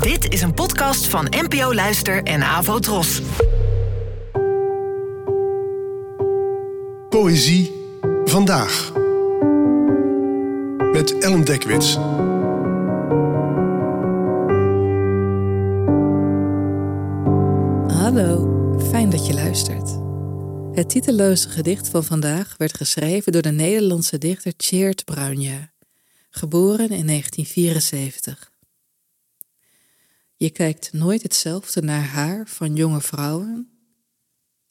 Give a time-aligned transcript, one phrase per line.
[0.00, 3.20] Dit is een podcast van NPO Luister en Avo Tros.
[7.08, 7.72] Poëzie
[8.24, 8.92] vandaag.
[10.92, 11.94] Met Ellen Dekwits.
[17.96, 19.98] Hallo, fijn dat je luistert.
[20.72, 25.72] Het titelloze gedicht van vandaag werd geschreven door de Nederlandse dichter Tjeerd Bruinja,
[26.30, 28.51] geboren in 1974.
[30.42, 33.70] Je kijkt nooit hetzelfde naar haar van jonge vrouwen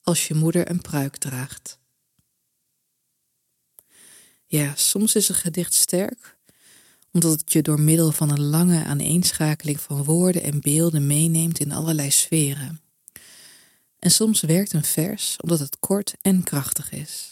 [0.01, 1.79] als je moeder een pruik draagt.
[4.45, 6.37] Ja, soms is een gedicht sterk,
[7.11, 11.71] omdat het je door middel van een lange aaneenschakeling van woorden en beelden meeneemt in
[11.71, 12.81] allerlei sferen.
[13.99, 17.31] En soms werkt een vers omdat het kort en krachtig is.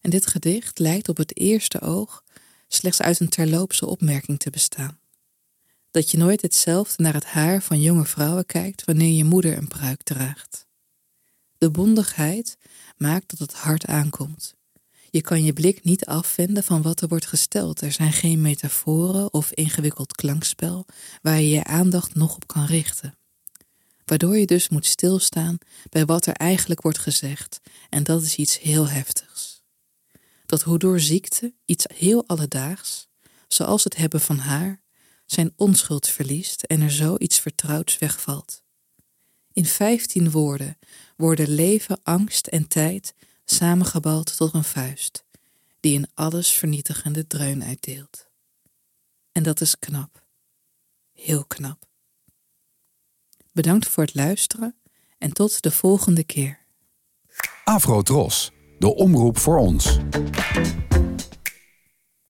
[0.00, 2.24] En dit gedicht lijkt op het eerste oog
[2.68, 4.98] slechts uit een terloopse opmerking te bestaan.
[5.96, 9.68] Dat je nooit hetzelfde naar het haar van jonge vrouwen kijkt wanneer je moeder een
[9.68, 10.66] pruik draagt.
[11.58, 12.56] De bondigheid
[12.96, 14.54] maakt dat het hard aankomt.
[15.10, 17.80] Je kan je blik niet afwenden van wat er wordt gesteld.
[17.80, 20.86] Er zijn geen metaforen of ingewikkeld klankspel
[21.22, 23.14] waar je je aandacht nog op kan richten
[24.04, 25.58] waardoor je dus moet stilstaan
[25.90, 29.62] bij wat er eigenlijk wordt gezegd, en dat is iets heel heftigs.
[30.46, 33.08] Dat hoe door ziekte iets heel alledaags,
[33.48, 34.84] zoals het hebben van haar,
[35.26, 38.62] zijn onschuld verliest en er zo iets vertrouwds wegvalt.
[39.52, 40.78] In vijftien woorden
[41.16, 45.24] worden leven, angst en tijd samengebald tot een vuist,
[45.80, 48.28] die een alles vernietigende dreun uitdeelt.
[49.32, 50.24] En dat is knap.
[51.12, 51.84] Heel knap.
[53.52, 54.76] Bedankt voor het luisteren
[55.18, 56.64] en tot de volgende keer.
[57.64, 59.98] Afro Tros, de omroep voor ons.